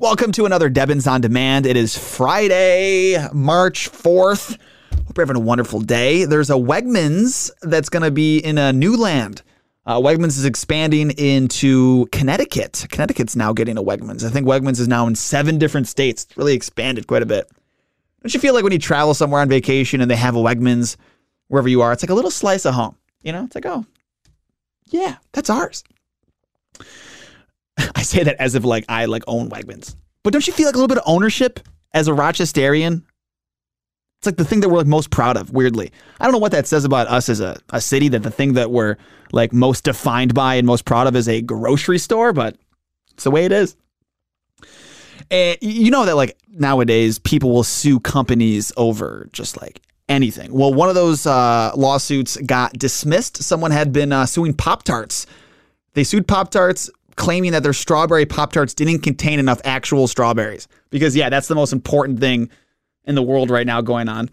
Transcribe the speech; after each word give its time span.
Welcome 0.00 0.32
to 0.32 0.44
another 0.46 0.68
Debbins 0.70 1.10
on 1.10 1.20
Demand. 1.20 1.66
It 1.66 1.76
is 1.76 1.96
Friday, 1.96 3.16
March 3.32 3.90
4th. 3.90 4.58
Hope 5.06 5.16
you're 5.16 5.26
having 5.26 5.40
a 5.40 5.44
wonderful 5.44 5.80
day. 5.80 6.24
There's 6.24 6.50
a 6.50 6.54
Wegmans 6.54 7.50
that's 7.62 7.88
going 7.88 8.02
to 8.02 8.10
be 8.10 8.38
in 8.38 8.58
a 8.58 8.72
new 8.72 8.96
land. 8.96 9.42
Uh, 9.86 10.00
Wegmans 10.00 10.38
is 10.38 10.44
expanding 10.44 11.12
into 11.12 12.06
Connecticut. 12.06 12.86
Connecticut's 12.90 13.36
now 13.36 13.52
getting 13.52 13.78
a 13.78 13.82
Wegmans. 13.82 14.24
I 14.24 14.30
think 14.30 14.46
Wegmans 14.46 14.80
is 14.80 14.88
now 14.88 15.06
in 15.06 15.14
seven 15.14 15.58
different 15.58 15.88
states. 15.88 16.24
It's 16.24 16.36
really 16.36 16.54
expanded 16.54 17.06
quite 17.06 17.22
a 17.22 17.26
bit. 17.26 17.48
Don't 18.22 18.34
you 18.34 18.40
feel 18.40 18.54
like 18.54 18.64
when 18.64 18.72
you 18.72 18.78
travel 18.78 19.14
somewhere 19.14 19.40
on 19.40 19.48
vacation 19.48 20.00
and 20.00 20.10
they 20.10 20.16
have 20.16 20.34
a 20.34 20.40
Wegmans 20.40 20.96
wherever 21.48 21.68
you 21.68 21.82
are, 21.82 21.92
it's 21.92 22.02
like 22.02 22.10
a 22.10 22.14
little 22.14 22.30
slice 22.30 22.64
of 22.66 22.74
home? 22.74 22.96
You 23.22 23.32
know, 23.32 23.44
it's 23.44 23.54
like, 23.54 23.66
oh, 23.66 23.84
yeah, 24.86 25.16
that's 25.32 25.50
ours. 25.50 25.84
I 27.94 28.02
say 28.02 28.22
that 28.22 28.36
as 28.38 28.54
if 28.54 28.64
like 28.64 28.84
I 28.88 29.06
like 29.06 29.22
own 29.26 29.50
Wegmans. 29.50 29.96
But 30.22 30.32
don't 30.32 30.46
you 30.46 30.52
feel 30.52 30.66
like 30.66 30.74
a 30.74 30.78
little 30.78 30.88
bit 30.88 30.98
of 30.98 31.04
ownership 31.06 31.60
as 31.94 32.08
a 32.08 32.12
Rochesterian? 32.12 33.02
It's 34.18 34.26
like 34.26 34.36
the 34.36 34.44
thing 34.44 34.60
that 34.60 34.68
we're 34.68 34.78
like 34.78 34.86
most 34.86 35.10
proud 35.10 35.36
of, 35.36 35.50
weirdly. 35.50 35.92
I 36.18 36.24
don't 36.24 36.32
know 36.32 36.38
what 36.38 36.52
that 36.52 36.66
says 36.66 36.84
about 36.84 37.06
us 37.08 37.28
as 37.28 37.40
a, 37.40 37.58
a 37.70 37.80
city, 37.80 38.08
that 38.08 38.22
the 38.22 38.30
thing 38.30 38.54
that 38.54 38.70
we're 38.70 38.96
like 39.32 39.52
most 39.52 39.84
defined 39.84 40.34
by 40.34 40.54
and 40.54 40.66
most 40.66 40.84
proud 40.84 41.06
of 41.06 41.14
is 41.14 41.28
a 41.28 41.42
grocery 41.42 41.98
store, 41.98 42.32
but 42.32 42.56
it's 43.12 43.24
the 43.24 43.30
way 43.30 43.44
it 43.44 43.52
is. 43.52 43.76
And 45.30 45.58
you 45.60 45.90
know 45.90 46.06
that 46.06 46.16
like 46.16 46.36
nowadays 46.48 47.18
people 47.18 47.52
will 47.52 47.64
sue 47.64 48.00
companies 48.00 48.72
over 48.76 49.28
just 49.32 49.60
like 49.60 49.80
anything. 50.08 50.52
Well, 50.52 50.72
one 50.72 50.88
of 50.88 50.94
those 50.94 51.26
uh, 51.26 51.72
lawsuits 51.76 52.36
got 52.38 52.72
dismissed. 52.74 53.42
Someone 53.42 53.70
had 53.70 53.92
been 53.92 54.12
uh, 54.12 54.26
suing 54.26 54.54
Pop 54.54 54.84
Tarts. 54.84 55.26
They 55.94 56.04
sued 56.04 56.28
Pop 56.28 56.50
Tarts 56.50 56.90
claiming 57.16 57.52
that 57.52 57.62
their 57.62 57.72
strawberry 57.72 58.26
Pop 58.26 58.52
Tarts 58.52 58.74
didn't 58.74 59.00
contain 59.00 59.38
enough 59.38 59.60
actual 59.64 60.06
strawberries. 60.06 60.68
Because, 60.90 61.16
yeah, 61.16 61.28
that's 61.28 61.48
the 61.48 61.54
most 61.54 61.72
important 61.72 62.20
thing 62.20 62.50
in 63.04 63.14
the 63.14 63.22
world 63.22 63.50
right 63.50 63.66
now 63.66 63.80
going 63.80 64.08
on. 64.08 64.30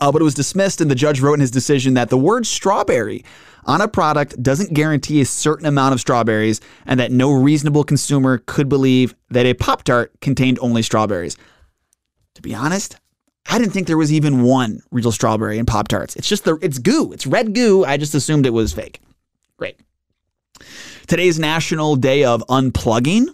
Uh, 0.00 0.12
but 0.12 0.20
it 0.20 0.24
was 0.24 0.34
dismissed, 0.34 0.80
and 0.80 0.90
the 0.90 0.94
judge 0.94 1.20
wrote 1.20 1.34
in 1.34 1.40
his 1.40 1.50
decision 1.50 1.94
that 1.94 2.10
the 2.10 2.18
word 2.18 2.46
strawberry 2.46 3.24
on 3.64 3.80
a 3.80 3.88
product 3.88 4.40
doesn't 4.42 4.72
guarantee 4.72 5.20
a 5.20 5.24
certain 5.24 5.66
amount 5.66 5.92
of 5.92 6.00
strawberries, 6.00 6.60
and 6.86 7.00
that 7.00 7.12
no 7.12 7.32
reasonable 7.32 7.84
consumer 7.84 8.38
could 8.38 8.68
believe 8.68 9.14
that 9.30 9.46
a 9.46 9.54
Pop 9.54 9.82
Tart 9.82 10.12
contained 10.20 10.58
only 10.60 10.82
strawberries. 10.82 11.36
To 12.34 12.42
be 12.42 12.54
honest, 12.54 12.96
I 13.48 13.58
didn't 13.58 13.72
think 13.72 13.86
there 13.86 13.98
was 13.98 14.12
even 14.12 14.42
one 14.42 14.80
real 14.90 15.12
strawberry 15.12 15.58
in 15.58 15.66
Pop 15.66 15.88
Tarts. 15.88 16.14
It's 16.16 16.28
just 16.28 16.44
the 16.44 16.56
it's 16.62 16.78
goo. 16.78 17.12
It's 17.12 17.26
red 17.26 17.54
goo. 17.54 17.84
I 17.84 17.96
just 17.96 18.14
assumed 18.14 18.46
it 18.46 18.50
was 18.50 18.72
fake. 18.72 19.00
Great. 19.56 19.80
Today's 21.06 21.38
National 21.38 21.96
Day 21.96 22.24
of 22.24 22.44
Unplugging, 22.48 23.26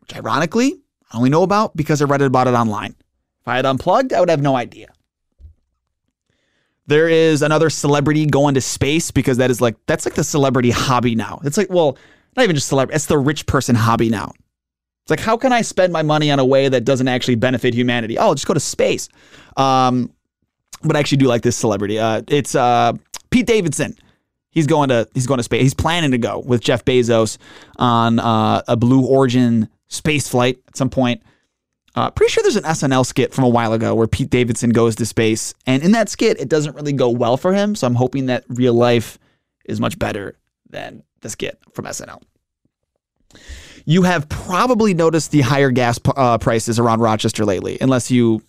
which 0.00 0.14
ironically 0.14 0.80
I 1.12 1.16
only 1.16 1.30
know 1.30 1.42
about 1.42 1.76
because 1.76 2.02
I 2.02 2.06
read 2.06 2.22
about 2.22 2.48
it 2.48 2.54
online. 2.54 2.94
If 3.42 3.48
I 3.48 3.56
had 3.56 3.66
unplugged, 3.66 4.12
I 4.12 4.20
would 4.20 4.30
have 4.30 4.42
no 4.42 4.56
idea. 4.56 4.88
There 6.86 7.08
is 7.08 7.42
another 7.42 7.70
celebrity 7.70 8.26
going 8.26 8.54
to 8.54 8.60
space 8.60 9.10
because 9.10 9.38
that 9.38 9.50
is 9.50 9.60
like 9.60 9.76
that's 9.86 10.04
like 10.04 10.14
the 10.14 10.24
celebrity 10.24 10.70
hobby 10.70 11.14
now. 11.14 11.40
It's 11.44 11.56
like 11.56 11.70
well, 11.70 11.96
not 12.36 12.42
even 12.42 12.56
just 12.56 12.68
celebrity. 12.68 12.96
It's 12.96 13.06
the 13.06 13.18
rich 13.18 13.46
person 13.46 13.74
hobby 13.74 14.10
now. 14.10 14.32
It's 15.02 15.10
like 15.10 15.20
how 15.20 15.36
can 15.36 15.52
I 15.52 15.62
spend 15.62 15.92
my 15.92 16.02
money 16.02 16.30
on 16.30 16.38
a 16.38 16.44
way 16.44 16.68
that 16.68 16.84
doesn't 16.84 17.08
actually 17.08 17.36
benefit 17.36 17.74
humanity? 17.74 18.18
Oh, 18.18 18.28
I'll 18.28 18.34
just 18.34 18.46
go 18.46 18.54
to 18.54 18.60
space. 18.60 19.08
Um, 19.56 20.12
but 20.82 20.96
I 20.96 21.00
actually 21.00 21.18
do 21.18 21.26
like 21.26 21.42
this 21.42 21.56
celebrity. 21.56 21.98
Uh, 21.98 22.22
it's 22.28 22.54
uh, 22.54 22.92
Pete 23.30 23.46
Davidson. 23.46 23.96
He's 24.54 24.66
going 24.66 24.88
to 24.88 25.08
he's 25.14 25.26
going 25.26 25.38
to 25.38 25.44
space. 25.44 25.62
He's 25.62 25.74
planning 25.74 26.12
to 26.12 26.18
go 26.18 26.38
with 26.38 26.60
Jeff 26.60 26.84
Bezos 26.84 27.38
on 27.76 28.20
uh, 28.20 28.62
a 28.68 28.76
Blue 28.76 29.04
Origin 29.04 29.68
space 29.88 30.28
flight 30.28 30.58
at 30.68 30.76
some 30.76 30.90
point. 30.90 31.22
Uh, 31.96 32.10
pretty 32.10 32.30
sure 32.32 32.42
there's 32.42 32.56
an 32.56 32.64
SNL 32.64 33.06
skit 33.06 33.32
from 33.32 33.44
a 33.44 33.48
while 33.48 33.72
ago 33.72 33.94
where 33.94 34.06
Pete 34.08 34.30
Davidson 34.30 34.70
goes 34.70 34.96
to 34.96 35.06
space, 35.06 35.54
and 35.66 35.82
in 35.82 35.92
that 35.92 36.08
skit, 36.08 36.40
it 36.40 36.48
doesn't 36.48 36.74
really 36.74 36.92
go 36.92 37.08
well 37.08 37.36
for 37.36 37.52
him. 37.52 37.74
So 37.74 37.86
I'm 37.86 37.94
hoping 37.94 38.26
that 38.26 38.44
real 38.48 38.74
life 38.74 39.18
is 39.64 39.80
much 39.80 39.98
better 39.98 40.36
than 40.70 41.02
the 41.20 41.30
skit 41.30 41.58
from 41.72 41.84
SNL. 41.84 42.22
You 43.84 44.02
have 44.02 44.28
probably 44.28 44.94
noticed 44.94 45.30
the 45.30 45.42
higher 45.42 45.70
gas 45.70 46.00
uh, 46.16 46.38
prices 46.38 46.78
around 46.78 47.00
Rochester 47.00 47.44
lately, 47.44 47.78
unless 47.80 48.10
you 48.10 48.42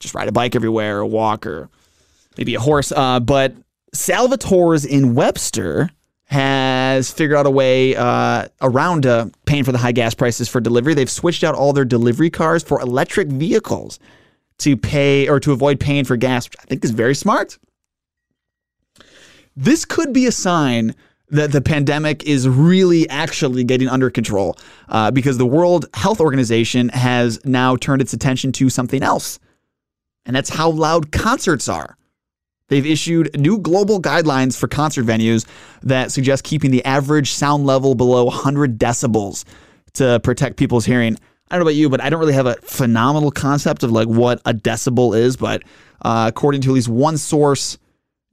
just 0.00 0.14
ride 0.14 0.28
a 0.28 0.32
bike 0.32 0.56
everywhere 0.56 0.98
or 0.98 1.06
walk 1.06 1.46
or 1.46 1.68
maybe 2.36 2.54
a 2.54 2.60
horse. 2.60 2.90
Uh, 2.90 3.20
but 3.20 3.54
Salvatore's 3.94 4.84
in 4.84 5.14
Webster 5.14 5.90
has 6.24 7.10
figured 7.10 7.38
out 7.38 7.46
a 7.46 7.50
way 7.50 7.96
uh, 7.96 8.46
around 8.60 9.06
uh, 9.06 9.26
paying 9.46 9.64
for 9.64 9.72
the 9.72 9.78
high 9.78 9.92
gas 9.92 10.14
prices 10.14 10.48
for 10.48 10.60
delivery. 10.60 10.92
They've 10.92 11.10
switched 11.10 11.42
out 11.42 11.54
all 11.54 11.72
their 11.72 11.86
delivery 11.86 12.28
cars 12.28 12.62
for 12.62 12.80
electric 12.80 13.28
vehicles 13.28 13.98
to 14.58 14.76
pay 14.76 15.28
or 15.28 15.40
to 15.40 15.52
avoid 15.52 15.80
paying 15.80 16.04
for 16.04 16.16
gas, 16.16 16.46
which 16.46 16.56
I 16.60 16.64
think 16.64 16.84
is 16.84 16.90
very 16.90 17.14
smart. 17.14 17.58
This 19.56 19.84
could 19.84 20.12
be 20.12 20.26
a 20.26 20.32
sign 20.32 20.94
that 21.30 21.52
the 21.52 21.60
pandemic 21.60 22.24
is 22.24 22.48
really 22.48 23.08
actually 23.08 23.64
getting 23.64 23.88
under 23.88 24.10
control 24.10 24.56
uh, 24.88 25.10
because 25.10 25.38
the 25.38 25.46
World 25.46 25.86
Health 25.94 26.20
Organization 26.20 26.88
has 26.90 27.44
now 27.44 27.76
turned 27.76 28.02
its 28.02 28.12
attention 28.12 28.52
to 28.52 28.70
something 28.70 29.02
else, 29.02 29.38
and 30.26 30.36
that's 30.36 30.50
how 30.50 30.70
loud 30.70 31.10
concerts 31.10 31.68
are. 31.68 31.96
They've 32.68 32.86
issued 32.86 33.38
new 33.38 33.58
global 33.58 34.00
guidelines 34.00 34.56
for 34.58 34.68
concert 34.68 35.06
venues 35.06 35.46
that 35.82 36.12
suggest 36.12 36.44
keeping 36.44 36.70
the 36.70 36.84
average 36.84 37.32
sound 37.32 37.66
level 37.66 37.94
below 37.94 38.24
100 38.24 38.78
decibels 38.78 39.44
to 39.94 40.20
protect 40.20 40.56
people's 40.56 40.84
hearing. 40.84 41.16
I 41.50 41.54
don't 41.54 41.60
know 41.60 41.70
about 41.70 41.76
you, 41.76 41.88
but 41.88 42.02
I 42.02 42.10
don't 42.10 42.20
really 42.20 42.34
have 42.34 42.46
a 42.46 42.56
phenomenal 42.56 43.30
concept 43.30 43.82
of 43.82 43.90
like 43.90 44.06
what 44.06 44.40
a 44.44 44.52
decibel 44.52 45.18
is. 45.18 45.36
But 45.36 45.62
uh, 46.02 46.26
according 46.28 46.60
to 46.62 46.70
at 46.70 46.74
least 46.74 46.88
one 46.88 47.16
source, 47.16 47.78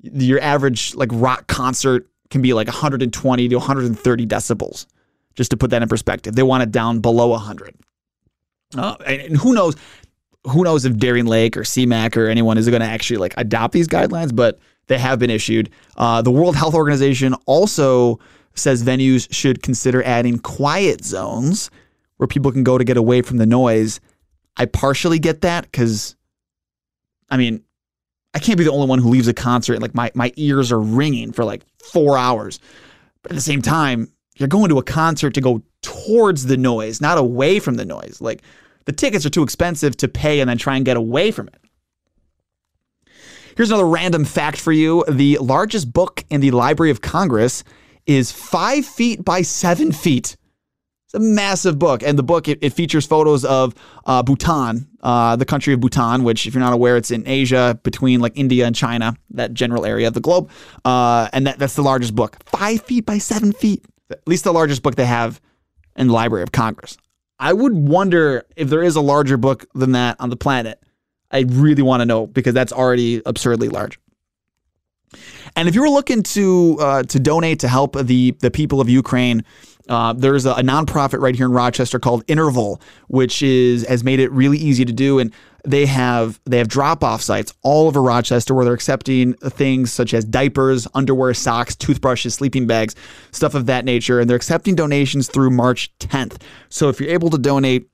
your 0.01 0.41
average 0.41 0.95
like 0.95 1.09
rock 1.13 1.47
concert 1.47 2.07
can 2.29 2.41
be 2.41 2.53
like 2.53 2.67
120 2.67 3.47
to 3.49 3.55
130 3.55 4.27
decibels. 4.27 4.85
Just 5.35 5.51
to 5.51 5.57
put 5.57 5.69
that 5.71 5.81
in 5.81 5.87
perspective, 5.89 6.35
they 6.35 6.43
want 6.43 6.63
it 6.63 6.71
down 6.71 6.99
below 6.99 7.27
100. 7.29 7.75
Uh, 8.77 8.95
and 9.05 9.37
who 9.37 9.53
knows? 9.53 9.75
Who 10.49 10.63
knows 10.63 10.85
if 10.85 10.97
Darien 10.97 11.25
Lake 11.25 11.57
or 11.57 11.61
CMAC 11.61 12.17
or 12.17 12.27
anyone 12.27 12.57
is 12.57 12.69
going 12.69 12.81
to 12.81 12.87
actually 12.87 13.17
like 13.17 13.33
adopt 13.37 13.73
these 13.73 13.87
guidelines, 13.87 14.35
but 14.35 14.59
they 14.87 14.97
have 14.99 15.19
been 15.19 15.29
issued. 15.29 15.69
Uh, 15.97 16.21
the 16.21 16.31
World 16.31 16.55
Health 16.55 16.75
Organization 16.75 17.33
also 17.45 18.19
says 18.53 18.83
venues 18.83 19.31
should 19.33 19.61
consider 19.63 20.03
adding 20.03 20.39
quiet 20.39 21.03
zones 21.03 21.69
where 22.17 22.27
people 22.27 22.51
can 22.51 22.63
go 22.63 22.77
to 22.77 22.83
get 22.83 22.97
away 22.97 23.21
from 23.21 23.37
the 23.37 23.45
noise. 23.45 23.99
I 24.57 24.65
partially 24.65 25.19
get 25.19 25.41
that 25.41 25.63
because, 25.63 26.15
I 27.29 27.37
mean, 27.37 27.63
I 28.33 28.39
can't 28.39 28.57
be 28.57 28.63
the 28.63 28.71
only 28.71 28.87
one 28.87 28.99
who 28.99 29.09
leaves 29.09 29.27
a 29.27 29.33
concert 29.33 29.73
and 29.73 29.81
like 29.81 29.95
my, 29.95 30.11
my 30.13 30.31
ears 30.35 30.71
are 30.71 30.79
ringing 30.79 31.31
for 31.31 31.43
like 31.43 31.63
four 31.79 32.17
hours. 32.17 32.59
But 33.21 33.31
at 33.31 33.35
the 33.35 33.41
same 33.41 33.61
time, 33.61 34.11
you're 34.37 34.47
going 34.47 34.69
to 34.69 34.77
a 34.77 34.83
concert 34.83 35.33
to 35.33 35.41
go 35.41 35.61
towards 35.81 36.45
the 36.45 36.57
noise, 36.57 37.01
not 37.01 37.17
away 37.17 37.59
from 37.59 37.75
the 37.75 37.85
noise. 37.85 38.19
Like, 38.19 38.43
the 38.85 38.93
tickets 38.93 39.25
are 39.25 39.29
too 39.29 39.43
expensive 39.43 39.97
to 39.97 40.07
pay 40.07 40.39
and 40.39 40.49
then 40.49 40.57
try 40.57 40.75
and 40.75 40.85
get 40.85 40.97
away 40.97 41.31
from 41.31 41.47
it. 41.47 41.55
Here's 43.55 43.69
another 43.69 43.87
random 43.87 44.25
fact 44.25 44.59
for 44.59 44.71
you 44.71 45.05
the 45.07 45.37
largest 45.39 45.93
book 45.93 46.25
in 46.29 46.41
the 46.41 46.51
Library 46.51 46.91
of 46.91 47.01
Congress 47.01 47.63
is 48.05 48.31
five 48.31 48.85
feet 48.85 49.23
by 49.23 49.41
seven 49.41 49.91
feet. 49.91 50.35
It's 51.05 51.13
a 51.13 51.19
massive 51.19 51.79
book, 51.79 52.03
and 52.03 52.19
the 52.19 52.23
book 52.23 52.47
it, 52.47 52.59
it 52.61 52.71
features 52.71 53.05
photos 53.05 53.45
of 53.45 53.73
uh, 54.05 54.23
Bhutan, 54.23 54.87
uh, 55.01 55.35
the 55.35 55.45
country 55.45 55.73
of 55.73 55.79
Bhutan, 55.79 56.23
which, 56.23 56.45
if 56.45 56.53
you're 56.53 56.63
not 56.63 56.73
aware, 56.73 56.97
it's 56.97 57.11
in 57.11 57.27
Asia 57.27 57.79
between 57.83 58.19
like 58.19 58.33
India 58.35 58.65
and 58.65 58.75
China, 58.75 59.15
that 59.31 59.53
general 59.53 59.85
area 59.85 60.07
of 60.07 60.13
the 60.13 60.19
globe, 60.19 60.49
uh, 60.83 61.29
and 61.31 61.47
that, 61.47 61.59
that's 61.59 61.75
the 61.75 61.83
largest 61.83 62.15
book, 62.15 62.37
five 62.45 62.81
feet 62.81 63.05
by 63.05 63.19
seven 63.19 63.53
feet, 63.53 63.85
at 64.11 64.27
least 64.27 64.43
the 64.43 64.53
largest 64.53 64.83
book 64.83 64.95
they 64.95 65.05
have 65.05 65.39
in 65.95 66.07
the 66.07 66.13
Library 66.13 66.43
of 66.43 66.51
Congress. 66.51 66.97
I 67.39 67.53
would 67.53 67.73
wonder 67.73 68.45
if 68.55 68.69
there 68.69 68.83
is 68.83 68.95
a 68.95 69.01
larger 69.01 69.37
book 69.37 69.65
than 69.73 69.91
that 69.93 70.17
on 70.19 70.29
the 70.29 70.37
planet. 70.37 70.81
I 71.31 71.45
really 71.47 71.81
want 71.81 72.01
to 72.01 72.05
know 72.05 72.27
because 72.27 72.53
that's 72.53 72.71
already 72.71 73.21
absurdly 73.25 73.69
large. 73.69 73.99
And 75.55 75.67
if 75.67 75.75
you 75.75 75.81
were 75.81 75.89
looking 75.89 76.23
to 76.23 76.77
uh, 76.79 77.03
to 77.03 77.19
donate 77.19 77.59
to 77.59 77.67
help 77.67 77.95
the 77.97 78.31
the 78.39 78.51
people 78.51 78.81
of 78.81 78.89
Ukraine, 78.89 79.43
uh, 79.89 80.13
there's 80.13 80.45
a, 80.45 80.51
a, 80.51 80.61
nonprofit 80.61 81.19
right 81.19 81.35
here 81.35 81.45
in 81.45 81.51
Rochester 81.51 81.99
called 81.99 82.25
Intervol, 82.27 82.81
which 83.07 83.43
is 83.43 83.85
has 83.87 84.03
made 84.03 84.19
it 84.19 84.31
really 84.31 84.57
easy 84.57 84.83
to 84.83 84.93
do, 84.93 85.19
and 85.19 85.31
they 85.63 85.85
have 85.85 86.39
they 86.45 86.57
have 86.57 86.67
drop 86.67 87.03
off 87.03 87.21
sites 87.21 87.53
all 87.61 87.87
over 87.87 88.01
Rochester 88.01 88.53
where 88.53 88.65
they're 88.65 88.73
accepting 88.73 89.33
things 89.33 89.91
such 89.91 90.13
as 90.13 90.25
diapers, 90.25 90.87
underwear, 90.95 91.33
socks, 91.33 91.75
toothbrushes, 91.75 92.33
sleeping 92.33 92.65
bags, 92.65 92.95
stuff 93.31 93.53
of 93.53 93.67
that 93.67 93.85
nature, 93.85 94.19
and 94.19 94.29
they're 94.29 94.37
accepting 94.37 94.75
donations 94.75 95.27
through 95.27 95.51
March 95.51 95.91
10th. 95.99 96.41
So 96.69 96.89
if 96.89 96.99
you're 96.99 97.11
able 97.11 97.29
to 97.29 97.37
donate, 97.37 97.87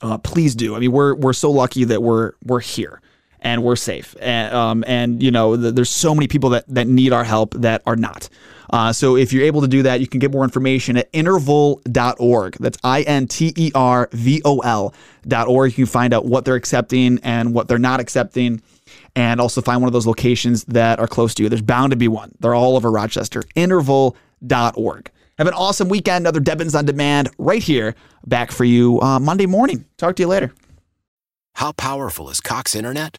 uh, 0.00 0.18
please 0.18 0.54
do. 0.54 0.74
I 0.74 0.78
mean, 0.78 0.92
we're 0.92 1.14
we're 1.14 1.32
so 1.32 1.50
lucky 1.50 1.84
that 1.84 2.02
we're 2.02 2.32
we're 2.44 2.60
here 2.60 3.00
and 3.46 3.62
we're 3.62 3.76
safe. 3.76 4.16
And, 4.20 4.52
um, 4.52 4.84
and 4.88 5.22
you 5.22 5.30
know, 5.30 5.54
the, 5.54 5.70
there's 5.70 5.88
so 5.88 6.16
many 6.16 6.26
people 6.26 6.50
that, 6.50 6.64
that 6.66 6.88
need 6.88 7.12
our 7.12 7.22
help 7.22 7.54
that 7.54 7.80
are 7.86 7.94
not. 7.94 8.28
Uh, 8.68 8.92
so 8.92 9.16
if 9.16 9.32
you're 9.32 9.44
able 9.44 9.60
to 9.60 9.68
do 9.68 9.84
that, 9.84 10.00
you 10.00 10.08
can 10.08 10.18
get 10.18 10.32
more 10.32 10.42
information 10.42 10.96
at 10.96 11.10
intervol.org. 11.12 12.56
That's 12.58 12.76
I 12.82 13.02
N 13.02 13.28
T 13.28 13.54
E 13.56 13.70
R 13.72 14.08
V 14.10 14.42
O 14.44 14.58
L.org. 14.58 15.70
You 15.70 15.76
can 15.76 15.86
find 15.86 16.12
out 16.12 16.24
what 16.24 16.44
they're 16.44 16.56
accepting 16.56 17.20
and 17.22 17.54
what 17.54 17.68
they're 17.68 17.78
not 17.78 18.00
accepting, 18.00 18.60
and 19.14 19.40
also 19.40 19.62
find 19.62 19.80
one 19.80 19.86
of 19.86 19.92
those 19.92 20.08
locations 20.08 20.64
that 20.64 20.98
are 20.98 21.06
close 21.06 21.32
to 21.34 21.44
you. 21.44 21.48
There's 21.48 21.62
bound 21.62 21.92
to 21.92 21.96
be 21.96 22.08
one. 22.08 22.32
They're 22.40 22.56
all 22.56 22.74
over 22.74 22.90
Rochester. 22.90 23.42
Intervol.org. 23.54 25.10
Have 25.38 25.46
an 25.46 25.54
awesome 25.54 25.88
weekend. 25.88 26.24
Another 26.24 26.40
Debbins 26.40 26.76
on 26.76 26.84
Demand 26.84 27.28
right 27.38 27.62
here, 27.62 27.94
back 28.26 28.50
for 28.50 28.64
you 28.64 29.00
uh, 29.02 29.20
Monday 29.20 29.46
morning. 29.46 29.84
Talk 29.98 30.16
to 30.16 30.24
you 30.24 30.28
later. 30.28 30.52
How 31.54 31.70
powerful 31.70 32.28
is 32.30 32.40
Cox 32.40 32.74
Internet? 32.74 33.18